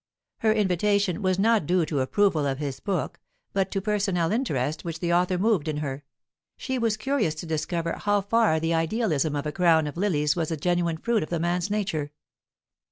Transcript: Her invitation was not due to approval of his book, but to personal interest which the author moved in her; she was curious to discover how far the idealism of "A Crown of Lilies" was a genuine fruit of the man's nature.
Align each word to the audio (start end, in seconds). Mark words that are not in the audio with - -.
Her 0.39 0.51
invitation 0.51 1.21
was 1.21 1.37
not 1.37 1.67
due 1.67 1.85
to 1.85 1.99
approval 1.99 2.47
of 2.47 2.57
his 2.57 2.79
book, 2.79 3.19
but 3.53 3.69
to 3.69 3.81
personal 3.81 4.31
interest 4.31 4.83
which 4.83 4.99
the 4.99 5.13
author 5.13 5.37
moved 5.37 5.67
in 5.67 5.77
her; 5.77 6.03
she 6.57 6.79
was 6.79 6.97
curious 6.97 7.35
to 7.35 7.45
discover 7.45 7.93
how 7.93 8.21
far 8.21 8.59
the 8.59 8.73
idealism 8.73 9.35
of 9.35 9.45
"A 9.45 9.51
Crown 9.51 9.85
of 9.85 9.97
Lilies" 9.97 10.35
was 10.35 10.49
a 10.49 10.57
genuine 10.57 10.97
fruit 10.97 11.21
of 11.21 11.29
the 11.29 11.39
man's 11.39 11.69
nature. 11.69 12.13